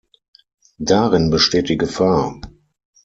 [0.79, 2.41] Darin besteht die Gefahr.